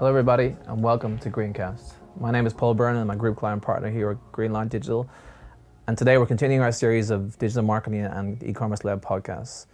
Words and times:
Hello, 0.00 0.08
everybody, 0.08 0.56
and 0.66 0.82
welcome 0.82 1.18
to 1.18 1.28
Greencast. 1.28 1.92
My 2.18 2.30
name 2.30 2.46
is 2.46 2.54
Paul 2.54 2.72
Byrne, 2.72 2.96
and 2.96 3.02
I'm 3.02 3.10
a 3.10 3.16
group 3.16 3.36
client 3.36 3.60
partner 3.60 3.90
here 3.90 4.12
at 4.12 4.32
Greenlight 4.32 4.70
Digital. 4.70 5.06
And 5.88 5.98
today 5.98 6.16
we're 6.16 6.24
continuing 6.24 6.62
our 6.62 6.72
series 6.72 7.10
of 7.10 7.38
digital 7.38 7.64
marketing 7.64 8.06
and 8.06 8.42
e 8.42 8.54
commerce 8.54 8.82
led 8.82 9.02
podcasts. 9.02 9.66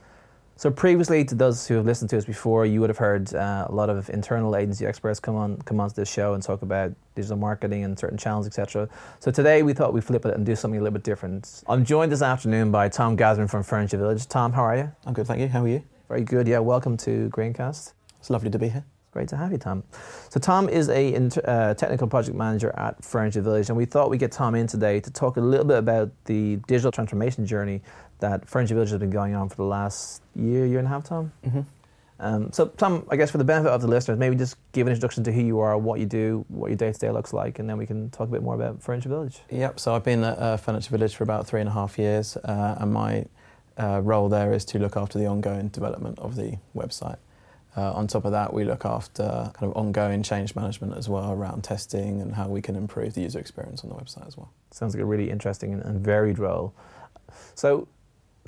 So, 0.57 0.69
previously, 0.69 1.25
to 1.27 1.37
those 1.37 1.69
who 1.69 1.75
have 1.75 1.87
listened 1.87 2.11
to 2.11 2.16
us 2.16 2.25
before, 2.25 2.66
you 2.66 2.80
would 2.80 2.91
have 2.91 2.98
heard 2.98 3.33
uh, 3.37 3.66
a 3.69 3.73
lot 3.73 3.89
of 3.89 4.11
internal 4.11 4.57
agency 4.57 4.84
experts 4.84 5.20
come 5.20 5.37
on 5.37 5.59
come 5.59 5.79
onto 5.79 5.95
this 5.95 6.11
show 6.11 6.34
and 6.34 6.43
talk 6.43 6.62
about 6.62 6.93
digital 7.15 7.37
marketing 7.37 7.84
and 7.84 7.97
certain 7.97 8.19
channels, 8.19 8.48
etc. 8.48 8.88
So, 9.20 9.30
today 9.30 9.62
we 9.62 9.74
thought 9.74 9.95
we'd 9.95 10.02
flip 10.02 10.27
it 10.27 10.34
and 10.34 10.45
do 10.45 10.56
something 10.56 10.80
a 10.80 10.83
little 10.83 10.95
bit 10.95 11.05
different. 11.05 11.62
I'm 11.69 11.84
joined 11.84 12.11
this 12.11 12.23
afternoon 12.23 12.73
by 12.73 12.88
Tom 12.88 13.16
Gasman 13.16 13.48
from 13.48 13.62
Furniture 13.62 13.98
Village. 13.98 14.27
Tom, 14.27 14.52
how 14.52 14.65
are 14.65 14.77
you? 14.77 14.93
I'm 15.05 15.15
good, 15.15 15.29
thank 15.29 15.41
you. 15.41 15.47
How 15.47 15.62
are 15.62 15.69
you? 15.69 15.84
Very 16.09 16.23
good, 16.23 16.48
yeah. 16.48 16.59
Welcome 16.59 16.97
to 16.97 17.29
Greencast. 17.29 17.93
It's 18.19 18.29
lovely 18.29 18.51
to 18.51 18.59
be 18.59 18.70
here. 18.70 18.84
Great 19.16 19.29
to 19.29 19.37
have 19.38 19.51
you, 19.51 19.56
Tom. 19.56 19.83
So, 20.29 20.38
Tom 20.38 20.69
is 20.69 20.91
a 20.91 21.15
inter, 21.15 21.41
uh, 21.47 21.73
technical 21.73 22.06
project 22.06 22.37
manager 22.37 22.70
at 22.77 23.02
Furniture 23.02 23.41
Village, 23.41 23.70
and 23.70 23.77
we 23.79 23.87
thought 23.87 24.11
we'd 24.11 24.20
get 24.20 24.30
Tom 24.30 24.55
in 24.55 24.66
today 24.66 25.01
to 25.01 25.11
talk 25.11 25.39
a 25.39 25.41
little 25.41 25.65
bit 25.65 25.79
about 25.79 26.11
the 26.27 26.56
digital 26.66 26.92
transformation 26.92 27.47
journey 27.47 27.80
that 28.19 28.47
Furniture 28.47 28.75
Village 28.75 28.91
has 28.91 29.01
been 29.01 29.09
going 29.09 29.34
on 29.34 29.48
for 29.48 29.56
the 29.56 29.62
last 29.62 30.20
year, 30.34 30.66
year 30.66 30.80
and 30.80 30.87
a 30.87 30.91
half, 30.91 31.05
Tom. 31.05 31.33
Mm-hmm. 31.47 31.61
Um, 32.20 32.52
so, 32.52 32.66
Tom, 32.66 33.06
I 33.11 33.16
guess 33.16 33.30
for 33.30 33.39
the 33.39 33.45
benefit 33.45 33.70
of 33.70 33.80
the 33.80 33.89
listeners, 33.89 34.19
maybe 34.19 34.37
just 34.37 34.59
give 34.73 34.87
an 34.87 34.92
introduction 34.92 35.25
to 35.25 35.33
who 35.33 35.41
you 35.41 35.61
are, 35.61 35.78
what 35.78 35.98
you 35.98 36.05
do, 36.05 36.45
what 36.48 36.67
your 36.67 36.77
day 36.77 36.92
to 36.92 36.98
day 36.98 37.11
looks 37.11 37.33
like, 37.33 37.59
and 37.59 37.67
then 37.67 37.78
we 37.78 37.87
can 37.87 38.11
talk 38.11 38.28
a 38.28 38.33
bit 38.33 38.42
more 38.42 38.55
about 38.55 38.83
Furniture 38.83 39.09
Village. 39.09 39.41
Yep. 39.48 39.80
So 39.80 39.95
I've 39.95 40.05
been 40.05 40.25
at 40.25 40.39
uh, 40.39 40.59
Furniture 40.59 40.91
Village 40.91 41.14
for 41.14 41.25
about 41.25 41.47
three 41.47 41.61
and 41.61 41.70
a 41.70 41.72
half 41.72 41.98
years, 41.98 42.37
uh, 42.37 42.77
and 42.81 42.92
my 42.92 43.25
uh, 43.78 44.03
role 44.03 44.28
there 44.28 44.53
is 44.53 44.67
to 44.67 44.78
look 44.78 44.94
after 44.94 45.19
the 45.19 45.25
ongoing 45.25 45.69
development 45.69 46.19
of 46.19 46.37
the 46.37 46.59
website. 46.77 47.17
Uh, 47.77 47.92
on 47.92 48.06
top 48.06 48.24
of 48.24 48.32
that, 48.32 48.55
we 48.55 48.64
look 48.64 48.86
after 48.86 49.50
kind 49.55 49.70
of 49.70 49.77
ongoing 49.77 50.22
change 50.22 50.56
management 50.56 50.96
as 50.96 51.08
well 51.08 51.30
around 51.30 51.62
testing 51.62 52.22
and 52.22 52.34
how 52.34 52.48
we 52.48 52.62
can 52.62 52.74
improve 52.74 53.12
the 53.14 53.20
user 53.20 53.38
experience 53.38 53.84
on 53.84 53.91
the 53.91 53.94
website 53.94 54.27
as 54.27 54.36
well. 54.36 54.50
Sounds 54.70 54.94
like 54.94 55.02
a 55.02 55.06
really 55.06 55.30
interesting 55.30 55.74
and, 55.74 56.00
varied 56.00 56.38
role. 56.38 56.74
So, 57.54 57.86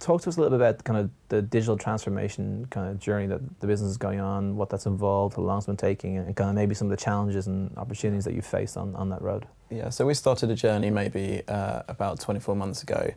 talk 0.01 0.23
to 0.23 0.31
us 0.31 0.37
a 0.37 0.41
little 0.41 0.57
bit 0.57 0.65
about 0.65 0.85
kind 0.85 0.99
of 0.99 1.11
the 1.29 1.43
digital 1.43 1.77
transformation 1.77 2.67
kind 2.71 2.89
of 2.89 2.99
journey 2.99 3.27
that 3.27 3.61
the 3.61 3.67
business 3.67 3.91
is 3.91 3.97
going 3.99 4.21
on, 4.21 4.57
what 4.57 4.71
that's 4.71 4.87
involved, 4.87 5.37
how 5.37 5.43
long 5.43 5.59
it's 5.59 5.67
been 5.67 5.77
taking, 5.77 6.17
and 6.17 6.35
kind 6.35 6.49
of 6.49 6.57
maybe 6.57 6.75
some 6.75 6.87
of 6.87 6.91
the 6.91 7.03
challenges 7.03 7.47
and 7.49 7.77
opportunities 7.77 8.25
that 8.25 8.33
you 8.33 8.41
faced 8.41 8.79
on, 8.79 8.95
on 8.97 9.11
that 9.11 9.21
road. 9.21 9.47
Yeah, 9.71 9.91
so 9.91 10.07
we 10.07 10.15
started 10.15 10.51
a 10.51 10.55
journey 10.55 10.89
maybe 10.89 11.43
uh, 11.49 11.83
about 11.89 12.21
24 12.21 12.57
months 12.57 12.83
ago, 12.83 13.13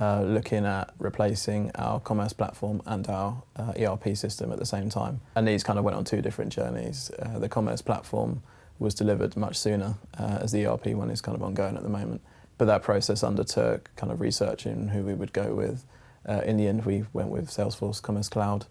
uh, 0.00 0.22
looking 0.22 0.64
at 0.64 0.92
replacing 0.98 1.70
our 1.74 2.00
commerce 2.00 2.32
platform 2.32 2.82
and 2.86 3.08
our 3.08 3.42
uh, 3.56 3.72
ERP 3.78 4.16
system 4.16 4.52
at 4.52 4.58
the 4.58 4.66
same 4.66 4.88
time. 4.88 5.20
And 5.34 5.46
these 5.46 5.62
kind 5.62 5.78
of 5.78 5.84
went 5.84 5.96
on 5.96 6.04
two 6.04 6.22
different 6.22 6.52
journeys. 6.52 7.10
Uh, 7.18 7.38
the 7.38 7.48
commerce 7.48 7.82
platform 7.82 8.42
was 8.78 8.94
delivered 8.94 9.36
much 9.36 9.56
sooner, 9.56 9.94
uh, 10.18 10.38
as 10.40 10.52
the 10.52 10.66
ERP 10.66 10.88
one 10.88 11.10
is 11.10 11.20
kind 11.20 11.36
of 11.36 11.42
ongoing 11.42 11.76
at 11.76 11.82
the 11.82 11.88
moment. 11.88 12.20
But 12.58 12.66
that 12.66 12.82
process 12.82 13.22
undertook 13.22 13.90
kind 13.96 14.12
of 14.12 14.20
researching 14.20 14.88
who 14.88 15.02
we 15.02 15.14
would 15.14 15.32
go 15.32 15.54
with 15.54 15.84
uh, 16.28 16.40
in 16.44 16.56
the 16.56 16.68
end, 16.68 16.84
we 16.84 17.04
went 17.12 17.30
with 17.30 17.48
Salesforce 17.48 18.00
Commerce 18.00 18.28
Cloud. 18.28 18.66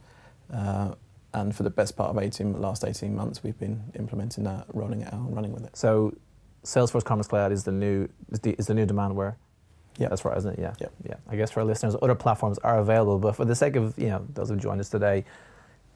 And 1.34 1.56
for 1.56 1.64
the 1.64 1.70
best 1.70 1.96
part 1.96 2.10
of 2.10 2.22
18, 2.22 2.60
last 2.60 2.84
18 2.84 3.16
months, 3.16 3.44
we've 3.44 3.58
been 3.58 3.84
implementing 3.98 4.44
that, 4.44 4.66
rolling 4.74 5.02
it 5.02 5.14
out, 5.14 5.20
and 5.20 5.36
running 5.36 5.54
with 5.54 5.64
it. 5.64 5.78
So, 5.78 6.16
Salesforce 6.64 7.06
Commerce 7.06 7.28
Cloud 7.28 7.52
is 7.52 7.64
the 7.64 7.72
new 7.72 8.10
is 8.30 8.40
the, 8.42 8.52
is 8.52 8.68
the 8.68 8.74
new 8.74 8.86
Demandware. 8.86 9.36
Yeah, 9.98 10.10
that's 10.10 10.26
right, 10.26 10.38
isn't 10.38 10.54
it? 10.54 10.60
Yeah, 10.60 10.74
yeah, 10.80 10.88
yeah. 11.08 11.16
I 11.30 11.36
guess 11.36 11.52
for 11.52 11.60
our 11.60 11.66
listeners, 11.66 11.96
other 12.02 12.16
platforms 12.16 12.58
are 12.60 12.80
available, 12.80 13.20
but 13.20 13.36
for 13.36 13.46
the 13.46 13.56
sake 13.56 13.76
of 13.76 13.94
you 13.98 14.08
know 14.08 14.26
those 14.34 14.50
who 14.50 14.56
joined 14.56 14.80
us 14.80 14.90
today, 14.90 15.24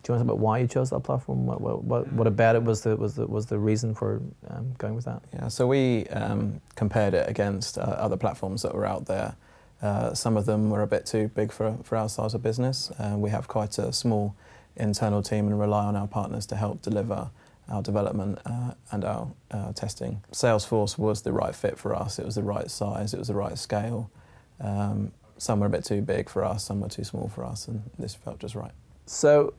do 0.03 0.13
you 0.13 0.17
want 0.17 0.21
to 0.21 0.27
talk 0.27 0.35
about 0.35 0.37
why 0.37 0.59
you 0.59 0.67
chose 0.67 0.89
that 0.91 0.99
platform? 0.99 1.45
What, 1.47 1.61
what, 1.61 1.83
what, 1.83 2.13
what 2.13 2.27
about 2.27 2.55
it 2.55 2.63
was 2.63 2.81
the 2.81 2.95
was 2.95 3.15
the 3.15 3.25
was 3.25 3.47
the 3.47 3.57
reason 3.57 3.95
for 3.95 4.21
um, 4.49 4.73
going 4.77 4.95
with 4.95 5.05
that? 5.05 5.21
Yeah, 5.33 5.47
so 5.47 5.65
we 5.65 6.05
um, 6.07 6.61
compared 6.75 7.13
it 7.13 7.27
against 7.27 7.77
uh, 7.77 7.81
other 7.81 8.17
platforms 8.17 8.61
that 8.61 8.75
were 8.75 8.85
out 8.85 9.05
there. 9.05 9.35
Uh, 9.81 10.13
some 10.13 10.37
of 10.37 10.45
them 10.45 10.69
were 10.69 10.81
a 10.81 10.87
bit 10.87 11.05
too 11.05 11.29
big 11.29 11.51
for, 11.51 11.77
for 11.83 11.97
our 11.97 12.09
size 12.09 12.33
of 12.33 12.41
business. 12.41 12.91
Uh, 12.97 13.15
we 13.17 13.29
have 13.29 13.47
quite 13.47 13.77
a 13.77 13.91
small 13.91 14.35
internal 14.77 15.21
team 15.21 15.47
and 15.47 15.59
rely 15.59 15.85
on 15.85 15.95
our 15.95 16.07
partners 16.07 16.45
to 16.47 16.55
help 16.55 16.81
deliver 16.81 17.29
our 17.69 17.81
development 17.81 18.39
uh, 18.45 18.73
and 18.91 19.03
our 19.03 19.27
uh, 19.51 19.73
testing. 19.73 20.21
Salesforce 20.31 20.97
was 20.97 21.21
the 21.21 21.33
right 21.33 21.55
fit 21.55 21.77
for 21.77 21.95
us. 21.95 22.19
It 22.19 22.25
was 22.25 22.35
the 22.35 22.43
right 22.43 22.69
size, 22.69 23.13
it 23.13 23.19
was 23.19 23.27
the 23.27 23.35
right 23.35 23.57
scale. 23.57 24.11
Um, 24.59 25.11
some 25.37 25.59
were 25.59 25.67
a 25.67 25.69
bit 25.69 25.83
too 25.83 26.01
big 26.01 26.29
for 26.29 26.43
us, 26.45 26.63
some 26.63 26.79
were 26.79 26.89
too 26.89 27.03
small 27.03 27.27
for 27.27 27.43
us, 27.43 27.67
and 27.67 27.83
this 27.99 28.15
felt 28.15 28.39
just 28.39 28.55
right. 28.55 28.71
So, 29.05 29.53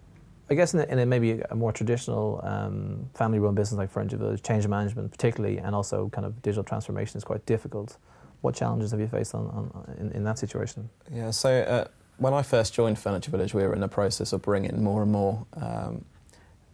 I 0.49 0.55
guess 0.55 0.75
in 0.75 0.81
a, 0.81 0.85
in 0.85 0.99
a 0.99 1.07
maybe 1.07 1.43
a 1.51 1.55
more 1.55 1.73
traditional 1.73 2.41
um, 2.45 3.11
family-run 3.15 3.55
business 3.55 3.79
like 3.79 3.91
Furniture 3.91 4.17
Village, 4.17 4.43
change 4.43 4.67
management 4.67 5.11
particularly, 5.11 5.59
and 5.59 5.75
also 5.75 6.09
kind 6.11 6.25
of 6.25 6.41
digital 6.43 6.65
transformation 6.65 7.19
is 7.19 7.25
quite 7.25 7.45
difficult. 7.47 7.99
What 8.41 8.55
challenges 8.55 8.93
have 8.93 9.01
you 9.01 9.09
faced 9.09 9.35
on, 9.35 9.47
on 9.47 9.97
in, 9.99 10.13
in, 10.13 10.25
that 10.25 10.39
situation? 10.39 10.89
Yeah, 11.13 11.31
so 11.31 11.51
uh, 11.63 11.89
when 12.19 12.33
I 12.33 12.43
first 12.43 12.73
joined 12.75 12.99
Furniture 12.99 13.31
Village, 13.31 13.55
we 13.55 13.63
were 13.65 13.75
in 13.75 13.81
the 13.81 13.89
process 13.89 14.33
of 14.33 14.43
bringing 14.43 14.83
more 14.83 15.03
and 15.03 15.11
more 15.11 15.47
um, 15.55 16.05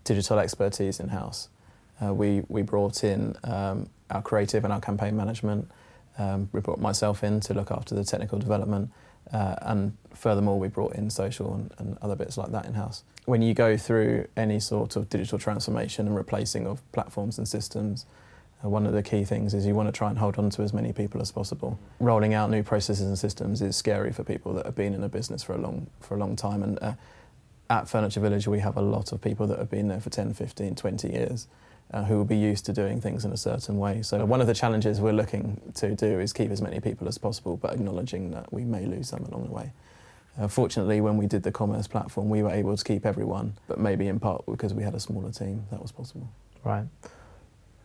digital 0.05 0.39
expertise 0.39 1.01
in 1.01 1.09
house. 1.09 1.49
Uh, 2.03 2.13
we, 2.13 2.43
we 2.49 2.63
brought 2.63 3.05
in 3.05 3.37
um, 3.45 3.89
our 4.11 4.23
creative 4.23 4.65
and 4.65 4.73
our 4.73 4.81
campaign 4.81 5.17
management. 5.17 5.71
Um, 6.19 6.49
we 6.53 6.61
brought 6.61 6.81
myself 6.81 7.23
in 7.25 7.41
to 7.41 7.55
look 7.55 7.71
after 7.71 7.95
the 7.95 8.05
technical 8.05 8.39
development. 8.39 8.91
Uh, 9.33 9.57
and 9.63 9.97
furthermore, 10.13 10.59
we 10.59 10.69
brought 10.69 10.95
in 10.95 11.09
social 11.11 11.55
and, 11.55 11.73
and 11.79 11.99
other 12.03 12.17
bits 12.17 12.37
like 12.37 12.51
that 12.53 12.67
in 12.67 12.75
house. 12.75 13.05
When 13.25 13.41
you 13.41 13.55
go 13.55 13.77
through 13.77 14.27
any 14.37 14.59
sort 14.59 14.97
of 14.97 15.09
digital 15.09 15.39
transformation 15.39 16.07
and 16.07 16.17
replacing 16.17 16.67
of 16.67 16.83
platforms 16.93 17.39
and 17.39 17.47
systems, 17.47 18.05
uh, 18.65 18.69
one 18.69 18.85
of 18.85 18.93
the 18.93 19.03
key 19.03 19.25
things 19.25 19.55
is 19.55 19.65
you 19.65 19.75
want 19.75 19.89
to 19.89 19.93
try 19.93 20.11
and 20.11 20.19
hold 20.19 20.39
on 20.39 20.51
to 20.51 20.63
as 20.63 20.73
many 20.73 20.93
people 20.93 21.21
as 21.21 21.31
possible. 21.31 21.79
Rolling 22.01 22.35
out 22.35 22.51
new 22.51 22.63
processes 22.63 23.07
and 23.07 23.19
systems 23.19 23.63
is 23.63 23.77
scary 23.77 24.13
for 24.13 24.25
people 24.25 24.53
that 24.55 24.67
have 24.67 24.75
been 24.75 24.93
in 24.93 25.03
a 25.03 25.09
business 25.09 25.43
for 25.43 25.55
a 25.55 25.59
long, 25.59 25.87
for 26.01 26.17
a 26.17 26.19
long 26.19 26.37
time. 26.37 26.63
And 26.63 26.79
uh, 26.83 26.93
at 27.73 27.89
Furniture 27.89 28.21
Village, 28.21 28.47
we 28.47 28.61
have 28.61 28.77
a 28.77 28.83
lot 28.83 29.13
of 29.13 29.21
people 29.21 29.47
that 29.47 29.59
have 29.59 29.71
been 29.71 29.89
there 29.89 30.01
for 30.01 30.11
10, 30.11 30.35
15, 30.35 30.75
20 30.75 31.09
years. 31.09 31.49
Uh, 31.91 32.05
who 32.05 32.17
will 32.17 32.25
be 32.25 32.39
used 32.39 32.65
to 32.65 32.73
doing 32.73 33.03
things 33.03 33.27
in 33.27 33.33
a 33.33 33.37
certain 33.37 33.77
way. 33.77 34.01
So, 34.01 34.25
one 34.25 34.41
of 34.41 34.47
the 34.47 34.55
challenges 34.55 34.99
we're 34.99 35.13
looking 35.13 35.61
to 35.75 35.95
do 35.95 36.21
is 36.21 36.33
keep 36.33 36.51
as 36.51 36.63
many 36.63 36.81
people 36.81 37.07
as 37.07 37.19
possible, 37.19 37.59
but 37.59 37.75
acknowledging 37.75 38.31
that 38.31 38.51
we 38.51 38.65
may 38.65 38.87
lose 38.87 39.11
some 39.11 39.23
along 39.25 39.49
the 39.49 39.53
way. 39.53 39.73
Uh, 40.39 40.49
fortunately, 40.49 41.03
when 41.03 41.19
we 41.19 41.27
did 41.27 41.43
the 41.43 41.53
commerce 41.53 41.87
platform, 41.87 42.31
we 42.31 42.43
were 42.43 42.51
able 42.51 42.75
to 42.75 42.83
keep 42.83 43.05
everyone, 43.05 43.59
but 43.69 43.79
maybe 43.79 44.09
in 44.09 44.19
part 44.19 44.43
because 44.47 44.73
we 44.73 44.83
had 44.83 44.95
a 44.95 45.01
smaller 45.01 45.31
team, 45.31 45.67
that 45.71 45.83
was 45.83 45.93
possible. 45.93 46.27
Right. 46.65 46.87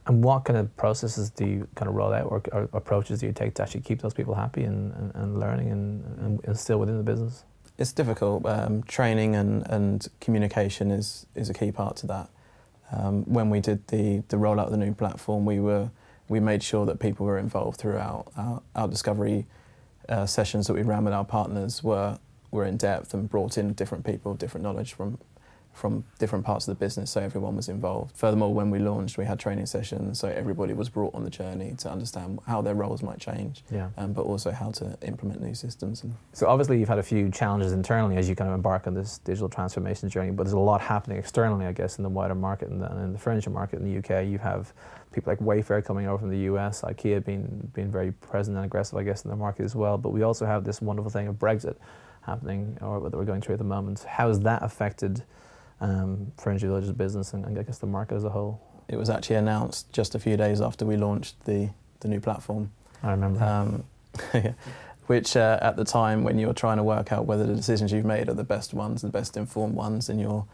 And 0.06 0.24
what 0.24 0.46
kind 0.46 0.58
of 0.58 0.76
processes 0.78 1.30
do 1.30 1.46
you 1.46 1.68
kind 1.76 1.90
of 1.90 1.96
roll 1.96 2.14
out 2.14 2.32
or, 2.32 2.42
or 2.54 2.70
approaches 2.72 3.20
do 3.20 3.26
you 3.26 3.34
take 3.34 3.56
to 3.56 3.64
actually 3.64 3.82
keep 3.82 4.02
those 4.02 4.14
people 4.14 4.36
happy 4.36 4.64
and, 4.64 4.94
and, 4.94 5.12
and 5.16 5.40
learning 5.40 5.70
and, 5.70 6.40
and, 6.46 6.58
still 6.58 6.80
within 6.80 6.98
the 6.98 7.04
business? 7.04 7.44
It's 7.78 7.92
difficult. 7.92 8.46
Um, 8.46 8.84
training 8.84 9.36
and, 9.36 9.66
and 9.70 10.08
communication 10.20 10.90
is, 10.92 11.28
is 11.36 11.50
a 11.50 11.54
key 11.54 11.72
part 11.72 11.96
to 11.98 12.08
that. 12.08 12.30
Um, 12.92 13.24
when 13.26 13.50
we 13.50 13.60
did 13.60 13.88
the, 13.90 14.24
the 14.30 14.38
rollout 14.38 14.66
of 14.66 14.72
the 14.72 14.78
new 14.78 14.94
platform, 14.94 15.46
we, 15.46 15.60
were, 15.60 15.92
we 16.28 16.40
made 16.40 16.64
sure 16.64 16.86
that 16.86 17.00
people 17.00 17.26
were 17.26 17.38
involved 17.38 17.80
throughout. 17.80 18.32
Our, 18.36 18.62
our 18.76 18.88
discovery 18.88 19.46
uh, 20.10 20.26
sessions 20.26 20.68
that 20.68 20.74
we 20.74 20.82
ran 20.82 21.04
with 21.04 21.14
our 21.14 21.26
partners 21.26 21.84
were, 21.84 22.18
were 22.50 22.66
in 22.66 22.78
depth 22.78 23.14
and 23.14 23.30
brought 23.30 23.58
in 23.58 23.74
different 23.74 24.06
people, 24.06 24.34
different 24.34 24.64
knowledge 24.64 24.94
from 24.94 25.20
from 25.78 26.04
different 26.18 26.44
parts 26.44 26.68
of 26.68 26.78
the 26.78 26.84
business, 26.84 27.12
so 27.12 27.22
everyone 27.22 27.56
was 27.56 27.70
involved. 27.70 28.16
Furthermore, 28.18 28.54
when 28.54 28.70
we 28.70 28.80
launched, 28.80 29.18
we 29.18 29.26
had 29.26 29.40
training 29.40 29.68
sessions, 29.68 30.20
so 30.20 30.28
everybody 30.28 30.74
was 30.74 30.90
brought 30.90 31.14
on 31.14 31.24
the 31.24 31.30
journey 31.30 31.76
to 31.78 31.92
understand 31.92 32.40
how 32.48 32.62
their 32.62 32.74
roles 32.74 33.04
might 33.04 33.20
change, 33.20 33.64
yeah. 33.72 33.90
um, 33.98 34.12
but 34.14 34.24
also 34.24 34.52
how 34.52 34.72
to 34.72 34.98
implement 35.04 35.42
new 35.42 35.54
systems. 35.54 36.04
so 36.34 36.48
obviously, 36.48 36.80
you've 36.80 36.90
had 36.90 37.00
a 37.00 37.04
few 37.04 37.30
challenges 37.30 37.72
internally 37.72 38.18
as 38.18 38.28
you 38.28 38.36
kind 38.36 38.50
of 38.50 38.56
embark 38.56 38.88
on 38.88 38.94
this 38.94 39.20
digital 39.20 39.48
transformation 39.48 40.10
journey, 40.10 40.32
but 40.32 40.44
there's 40.44 40.54
a 40.54 40.60
lot 40.60 40.82
happening 40.82 41.18
externally, 41.18 41.66
I 41.66 41.72
guess, 41.72 41.98
in 41.98 42.04
the 42.04 42.10
wider 42.10 42.36
market 42.36 42.70
and 42.70 42.84
in 42.84 43.14
the 43.14 43.20
furniture 43.20 43.52
market 43.52 43.80
in 43.80 43.86
the 43.86 44.00
UK. 44.00 44.26
You 44.26 44.40
have 44.40 44.74
people 45.12 45.32
like 45.32 45.40
Wayfair 45.40 45.84
coming 45.86 46.08
over 46.08 46.20
from 46.20 46.30
the 46.30 46.40
US, 46.52 46.82
IKEA 46.82 47.24
being 47.24 47.72
being 47.74 47.92
very 47.92 48.12
present 48.12 48.58
and 48.58 48.66
aggressive, 48.66 48.98
I 48.98 49.04
guess, 49.04 49.24
in 49.24 49.30
the 49.30 49.38
market 49.38 49.64
as 49.64 49.76
well. 49.76 49.98
But 49.98 50.10
we 50.10 50.24
also 50.24 50.46
have 50.46 50.64
this 50.64 50.82
wonderful 50.82 51.12
thing 51.12 51.28
of 51.28 51.36
Brexit 51.36 51.76
happening, 52.22 52.78
or 52.82 53.00
that 53.00 53.18
we're 53.18 53.26
going 53.26 53.42
through 53.42 53.54
at 53.54 53.60
the 53.60 53.66
moment. 53.66 54.04
How 54.04 54.28
has 54.28 54.40
that 54.42 54.64
affected? 54.64 55.24
Um, 55.82 56.32
Furniture 56.38 56.68
Village's 56.68 56.92
business 56.92 57.34
and, 57.34 57.46
and 57.46 57.58
I 57.58 57.64
guess 57.64 57.78
the 57.78 57.88
market 57.88 58.16
as 58.16 58.24
a 58.24 58.30
whole. 58.30 58.62
It 58.88 58.98
was 58.98 59.10
actually 59.10 59.36
announced 59.36 59.92
just 59.92 60.16
a 60.16 60.20
few 60.20 60.38
days 60.38 60.62
after 60.62 60.86
we 60.86 60.98
launched 60.98 61.44
the, 61.46 61.70
the 62.00 62.08
new 62.08 62.20
platform. 62.20 62.72
I 63.04 63.12
remember. 63.12 63.44
Um, 63.44 63.84
which 65.08 65.38
uh, 65.38 65.60
at 65.62 65.76
the 65.76 65.86
time, 65.86 66.24
when 66.24 66.38
you're 66.38 66.54
trying 66.54 66.78
to 66.78 66.84
work 66.84 67.12
out 67.12 67.26
whether 67.26 67.46
the 67.46 67.56
decisions 67.56 67.92
you've 67.92 68.06
made 68.06 68.30
are 68.30 68.34
the 68.34 68.44
best 68.44 68.74
ones, 68.74 69.02
the 69.02 69.10
best 69.10 69.38
informed 69.38 69.76
ones, 69.76 70.10
and 70.10 70.20
you're 70.20 70.46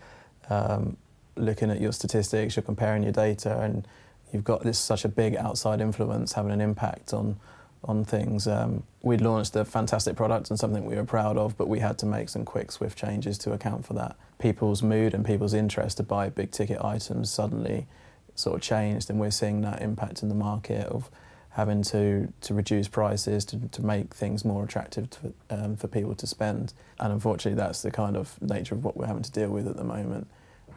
um, 0.50 0.96
looking 1.36 1.72
at 1.72 1.82
your 1.82 1.92
statistics, 1.92 2.56
you're 2.56 2.64
comparing 2.64 3.04
your 3.04 3.12
data, 3.12 3.60
and 3.62 3.88
you've 4.32 4.44
got 4.44 4.64
this 4.64 4.78
such 4.78 5.06
a 5.06 5.10
big 5.10 5.36
outside 5.36 5.82
influence 5.82 6.34
having 6.34 6.52
an 6.52 6.62
impact 6.62 7.14
on 7.14 7.40
on 7.86 8.06
things. 8.06 8.48
Um, 8.48 8.84
we'd 9.02 9.22
launched 9.22 9.56
a 9.56 9.66
fantastic 9.66 10.16
product 10.16 10.50
and 10.50 10.60
something 10.60 10.86
we 10.86 10.96
were 10.96 11.04
proud 11.04 11.38
of, 11.38 11.58
but 11.58 11.68
we 11.68 11.80
had 11.80 11.98
to 12.00 12.06
make 12.06 12.30
some 12.30 12.46
quick, 12.46 12.72
swift 12.72 12.98
changes 12.98 13.38
to 13.40 13.52
account 13.52 13.86
for 13.86 13.94
that. 13.94 14.16
People's 14.40 14.82
mood 14.82 15.14
and 15.14 15.26
people's 15.26 15.54
interest 15.54 15.98
to 15.98 16.04
buy 16.04 16.30
big 16.30 16.52
ticket 16.52 16.84
items 16.84 17.30
suddenly 17.30 17.88
sort 18.36 18.56
of 18.56 18.62
changed, 18.62 19.10
and 19.10 19.20
we're 19.20 19.32
seeing 19.32 19.62
that 19.62 19.82
impact 19.82 20.24
in 20.24 20.30
the 20.30 20.36
market 20.36 20.88
of 20.88 21.10
having 21.52 21.84
to, 21.84 22.34
to 22.42 22.54
reduce 22.54 22.88
prices 22.88 23.46
to, 23.46 23.60
to 23.70 23.86
make 23.86 24.14
things 24.16 24.44
more 24.44 24.64
attractive 24.64 25.08
to, 25.12 25.34
um, 25.52 25.76
for 25.76 25.88
people 25.88 26.16
to 26.16 26.26
spend. 26.26 26.74
And 27.00 27.14
unfortunately, 27.14 27.58
that's 27.58 27.84
the 27.84 27.92
kind 27.92 28.18
of 28.18 28.42
nature 28.42 28.74
of 28.74 28.84
what 28.84 28.98
we're 28.98 29.06
having 29.06 29.22
to 29.22 29.32
deal 29.32 29.50
with 29.50 29.68
at 29.68 29.78
the 29.78 29.84
moment. 29.84 30.28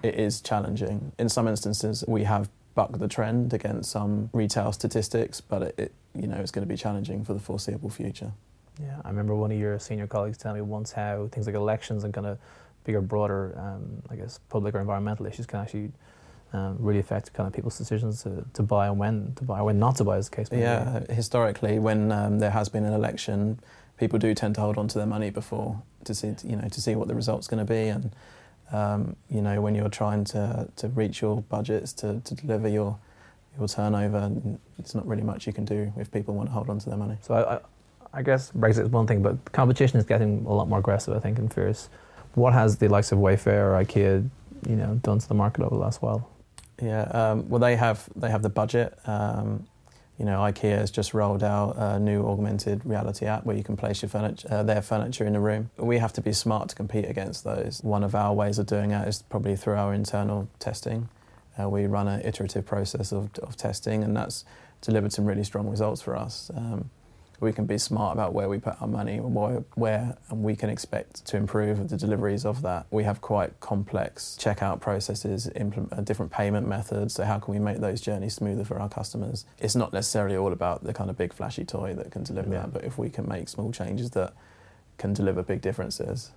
It 0.02 0.16
is 0.16 0.42
challenging. 0.42 1.12
In 1.18 1.30
some 1.30 1.48
instances, 1.48 2.04
we 2.06 2.24
have 2.24 2.50
bucked 2.74 2.98
the 2.98 3.08
trend 3.08 3.54
against 3.54 3.90
some 3.90 4.28
retail 4.34 4.70
statistics, 4.70 5.40
but 5.40 5.62
it, 5.62 5.74
it 5.78 5.92
you 6.20 6.26
know 6.26 6.36
it's 6.36 6.50
going 6.50 6.66
to 6.66 6.72
be 6.72 6.76
challenging 6.76 7.24
for 7.24 7.34
the 7.34 7.40
foreseeable 7.40 7.90
future. 7.90 8.32
Yeah, 8.80 9.00
I 9.04 9.08
remember 9.08 9.34
one 9.34 9.50
of 9.50 9.58
your 9.58 9.78
senior 9.78 10.06
colleagues 10.06 10.36
telling 10.36 10.56
me 10.56 10.62
once 10.62 10.92
how 10.92 11.28
things 11.32 11.46
like 11.46 11.54
elections 11.54 12.04
and 12.04 12.12
kind 12.12 12.26
of 12.26 12.38
bigger, 12.84 13.00
broader, 13.00 13.58
um, 13.58 14.02
I 14.10 14.16
guess, 14.16 14.38
public 14.48 14.74
or 14.74 14.80
environmental 14.80 15.26
issues 15.26 15.46
can 15.46 15.60
actually 15.60 15.92
um, 16.52 16.76
really 16.78 17.00
affect 17.00 17.32
kind 17.32 17.46
of 17.46 17.52
people's 17.52 17.78
decisions 17.78 18.22
to, 18.22 18.44
to 18.54 18.62
buy 18.62 18.86
and 18.86 18.98
when 18.98 19.32
to 19.36 19.44
buy, 19.44 19.60
or 19.60 19.64
when 19.64 19.78
not 19.78 19.96
to 19.96 20.04
buy, 20.04 20.18
as 20.18 20.28
the 20.28 20.36
case 20.36 20.50
may 20.50 20.60
yeah, 20.60 21.00
be. 21.00 21.06
Yeah, 21.08 21.14
historically, 21.14 21.78
when 21.78 22.12
um, 22.12 22.38
there 22.38 22.50
has 22.50 22.68
been 22.68 22.84
an 22.84 22.92
election, 22.92 23.58
people 23.98 24.18
do 24.18 24.34
tend 24.34 24.54
to 24.56 24.60
hold 24.60 24.78
on 24.78 24.88
to 24.88 24.98
their 24.98 25.06
money 25.06 25.30
before 25.30 25.82
to 26.04 26.14
see, 26.14 26.34
you 26.44 26.56
know, 26.56 26.68
to 26.68 26.80
see 26.80 26.94
what 26.94 27.08
the 27.08 27.14
result's 27.14 27.48
going 27.48 27.64
to 27.64 27.70
be, 27.70 27.88
and 27.88 28.14
um, 28.72 29.16
you 29.28 29.40
know, 29.40 29.60
when 29.60 29.74
you're 29.74 29.88
trying 29.88 30.24
to, 30.24 30.68
to 30.76 30.88
reach 30.88 31.20
your 31.20 31.42
budgets 31.42 31.92
to, 31.94 32.20
to 32.20 32.34
deliver 32.34 32.68
your 32.68 32.98
your 33.58 33.68
turnover, 33.68 34.32
it's 34.78 34.94
not 34.94 35.06
really 35.06 35.22
much 35.22 35.46
you 35.46 35.52
can 35.52 35.64
do 35.64 35.92
if 35.96 36.10
people 36.10 36.34
want 36.34 36.48
to 36.48 36.52
hold 36.52 36.70
on 36.70 36.78
to 36.78 36.88
their 36.88 36.98
money. 36.98 37.16
So 37.22 37.34
I, 37.34 38.18
I 38.18 38.22
guess 38.22 38.50
Brexit 38.52 38.84
is 38.84 38.88
one 38.88 39.06
thing, 39.06 39.22
but 39.22 39.52
competition 39.52 39.98
is 39.98 40.04
getting 40.04 40.44
a 40.46 40.52
lot 40.52 40.68
more 40.68 40.78
aggressive, 40.78 41.14
I 41.14 41.20
think, 41.20 41.38
and 41.38 41.52
fierce. 41.52 41.88
What 42.34 42.52
has 42.52 42.76
the 42.76 42.88
likes 42.88 43.12
of 43.12 43.18
Wayfair 43.18 43.72
or 43.72 43.84
IKEA, 43.84 44.28
you 44.68 44.76
know, 44.76 44.94
done 45.02 45.18
to 45.18 45.28
the 45.28 45.34
market 45.34 45.62
over 45.62 45.74
the 45.74 45.80
last 45.80 46.02
while? 46.02 46.28
Yeah, 46.82 47.02
um, 47.04 47.48
well, 47.48 47.60
they 47.60 47.76
have 47.76 48.08
they 48.16 48.30
have 48.30 48.42
the 48.42 48.50
budget. 48.50 48.98
Um, 49.06 49.66
you 50.18 50.24
know, 50.24 50.38
IKEA 50.38 50.78
has 50.78 50.90
just 50.90 51.12
rolled 51.12 51.42
out 51.42 51.76
a 51.76 51.98
new 51.98 52.26
augmented 52.26 52.84
reality 52.86 53.26
app 53.26 53.44
where 53.44 53.56
you 53.56 53.62
can 53.62 53.76
place 53.76 54.00
your 54.00 54.08
furniture, 54.08 54.48
uh, 54.50 54.62
their 54.62 54.80
furniture 54.80 55.26
in 55.26 55.36
a 55.36 55.40
room. 55.40 55.70
We 55.76 55.98
have 55.98 56.12
to 56.14 56.22
be 56.22 56.32
smart 56.32 56.70
to 56.70 56.74
compete 56.74 57.04
against 57.04 57.44
those. 57.44 57.80
One 57.82 58.02
of 58.02 58.14
our 58.14 58.32
ways 58.32 58.58
of 58.58 58.66
doing 58.66 58.90
that 58.90 59.08
is 59.08 59.22
probably 59.22 59.56
through 59.56 59.74
our 59.74 59.92
internal 59.92 60.48
testing. 60.58 61.10
Uh, 61.60 61.68
we 61.68 61.86
run 61.86 62.08
an 62.08 62.20
iterative 62.22 62.64
process 62.64 63.12
of, 63.12 63.30
of 63.38 63.56
testing, 63.56 64.02
and 64.02 64.16
that's 64.16 64.44
delivered 64.80 65.12
some 65.12 65.24
really 65.24 65.44
strong 65.44 65.68
results 65.68 66.02
for 66.02 66.16
us. 66.16 66.50
Um, 66.54 66.90
we 67.40 67.52
can 67.52 67.66
be 67.66 67.76
smart 67.76 68.14
about 68.14 68.32
where 68.32 68.48
we 68.48 68.58
put 68.58 68.80
our 68.80 68.88
money, 68.88 69.20
where, 69.20 69.62
where 69.74 70.16
and 70.30 70.42
we 70.42 70.56
can 70.56 70.70
expect 70.70 71.24
to 71.26 71.36
improve 71.36 71.88
the 71.88 71.96
deliveries 71.96 72.46
of 72.46 72.62
that. 72.62 72.86
We 72.90 73.04
have 73.04 73.20
quite 73.20 73.60
complex 73.60 74.38
checkout 74.40 74.80
processes, 74.80 75.50
implement, 75.54 75.92
uh, 75.92 76.00
different 76.00 76.32
payment 76.32 76.66
methods. 76.66 77.14
So 77.14 77.24
how 77.24 77.38
can 77.38 77.52
we 77.52 77.60
make 77.60 77.78
those 77.78 78.00
journeys 78.00 78.34
smoother 78.34 78.64
for 78.64 78.78
our 78.78 78.88
customers? 78.88 79.44
It's 79.58 79.76
not 79.76 79.92
necessarily 79.92 80.36
all 80.36 80.52
about 80.52 80.84
the 80.84 80.94
kind 80.94 81.10
of 81.10 81.18
big 81.18 81.32
flashy 81.32 81.64
toy 81.64 81.94
that 81.94 82.10
can 82.10 82.22
deliver 82.22 82.52
yeah. 82.52 82.60
that, 82.60 82.72
but 82.72 82.84
if 82.84 82.96
we 82.96 83.10
can 83.10 83.28
make 83.28 83.48
small 83.48 83.70
changes 83.70 84.10
that 84.10 84.32
can 84.96 85.12
deliver 85.12 85.42
big 85.42 85.60
differences, 85.60 86.32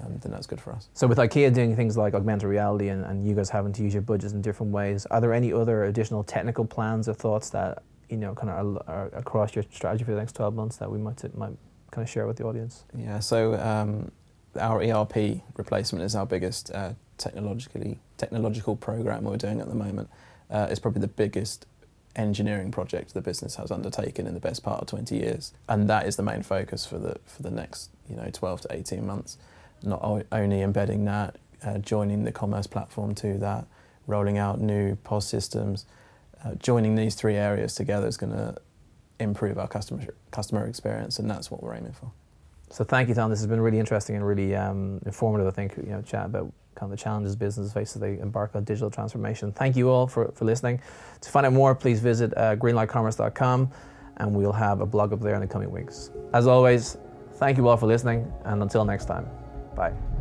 um, 0.00 0.18
then 0.20 0.32
that's 0.32 0.46
good 0.46 0.60
for 0.60 0.72
us. 0.72 0.88
So 0.94 1.06
with 1.06 1.18
IKEA 1.18 1.52
doing 1.52 1.76
things 1.76 1.96
like 1.96 2.14
augmented 2.14 2.48
reality 2.48 2.88
and, 2.88 3.04
and 3.04 3.26
you 3.26 3.34
guys 3.34 3.50
having 3.50 3.72
to 3.74 3.82
use 3.82 3.92
your 3.92 4.02
budgets 4.02 4.32
in 4.32 4.40
different 4.40 4.72
ways, 4.72 5.06
are 5.06 5.20
there 5.20 5.32
any 5.32 5.52
other 5.52 5.84
additional 5.84 6.24
technical 6.24 6.64
plans 6.64 7.08
or 7.08 7.14
thoughts 7.14 7.50
that 7.50 7.82
you 8.12 8.18
know, 8.18 8.34
kind 8.34 8.50
of 8.50 8.82
are 8.86 9.06
across 9.14 9.54
your 9.54 9.64
strategy 9.70 10.04
for 10.04 10.10
the 10.10 10.18
next 10.18 10.34
12 10.34 10.54
months 10.54 10.76
that 10.76 10.90
we 10.90 10.98
might, 10.98 11.22
might 11.34 11.56
kind 11.90 12.06
of 12.06 12.10
share 12.10 12.26
with 12.26 12.36
the 12.36 12.44
audience? 12.44 12.84
Yeah, 12.94 13.20
so 13.20 13.54
um, 13.54 14.12
our 14.60 14.82
ERP 14.82 15.40
replacement 15.56 16.04
is 16.04 16.14
our 16.14 16.26
biggest 16.26 16.70
uh, 16.72 16.92
technologically 17.16 17.98
technological 18.18 18.76
program 18.76 19.24
we're 19.24 19.38
doing 19.38 19.60
at 19.62 19.68
the 19.68 19.74
moment. 19.74 20.10
Uh, 20.50 20.66
it's 20.68 20.78
probably 20.78 21.00
the 21.00 21.08
biggest 21.08 21.64
engineering 22.14 22.70
project 22.70 23.14
the 23.14 23.22
business 23.22 23.54
has 23.54 23.70
undertaken 23.70 24.26
in 24.26 24.34
the 24.34 24.40
best 24.40 24.62
part 24.62 24.82
of 24.82 24.88
20 24.88 25.16
years, 25.16 25.54
and 25.66 25.88
that 25.88 26.06
is 26.06 26.16
the 26.16 26.22
main 26.22 26.42
focus 26.42 26.84
for 26.84 26.98
the 26.98 27.18
for 27.24 27.42
the 27.42 27.50
next 27.50 27.88
you 28.10 28.14
know 28.14 28.28
12 28.30 28.60
to 28.60 28.74
18 28.74 29.06
months. 29.06 29.38
Not 29.84 30.02
only 30.32 30.62
embedding 30.62 31.04
that, 31.06 31.36
uh, 31.64 31.78
joining 31.78 32.24
the 32.24 32.32
commerce 32.32 32.66
platform 32.66 33.14
to 33.16 33.38
that, 33.38 33.66
rolling 34.06 34.38
out 34.38 34.60
new 34.60 34.96
POS 34.96 35.26
systems, 35.26 35.86
uh, 36.44 36.54
joining 36.56 36.94
these 36.94 37.14
three 37.14 37.36
areas 37.36 37.74
together 37.74 38.06
is 38.06 38.16
going 38.16 38.32
to 38.32 38.56
improve 39.20 39.58
our 39.58 39.68
customer 39.68 40.02
customer 40.30 40.66
experience, 40.66 41.18
and 41.18 41.30
that's 41.30 41.50
what 41.50 41.62
we're 41.62 41.74
aiming 41.74 41.92
for. 41.92 42.10
So 42.70 42.84
thank 42.84 43.08
you, 43.08 43.14
Tom. 43.14 43.30
This 43.30 43.38
has 43.40 43.46
been 43.46 43.60
really 43.60 43.78
interesting 43.78 44.16
and 44.16 44.26
really 44.26 44.56
um, 44.56 45.00
informative. 45.04 45.46
I 45.46 45.50
think 45.50 45.76
you 45.76 45.90
know, 45.90 46.02
chat 46.02 46.26
about 46.26 46.52
kind 46.74 46.90
of 46.90 46.98
the 46.98 47.02
challenges 47.02 47.36
businesses 47.36 47.72
face 47.72 47.94
as 47.94 48.00
they 48.00 48.18
embark 48.18 48.56
on 48.56 48.64
digital 48.64 48.90
transformation. 48.90 49.52
Thank 49.52 49.76
you 49.76 49.90
all 49.90 50.06
for, 50.06 50.32
for 50.32 50.46
listening. 50.46 50.80
To 51.20 51.30
find 51.30 51.44
out 51.44 51.52
more, 51.52 51.74
please 51.74 52.00
visit 52.00 52.32
uh, 52.36 52.56
greenlightcommerce.com, 52.56 53.70
and 54.16 54.34
we'll 54.34 54.52
have 54.52 54.80
a 54.80 54.86
blog 54.86 55.12
up 55.12 55.20
there 55.20 55.34
in 55.34 55.42
the 55.42 55.46
coming 55.46 55.70
weeks. 55.70 56.10
As 56.32 56.46
always, 56.46 56.96
thank 57.34 57.58
you 57.58 57.68
all 57.68 57.76
for 57.76 57.86
listening, 57.86 58.32
and 58.44 58.62
until 58.62 58.84
next 58.84 59.04
time, 59.04 59.28
bye. 59.76 60.11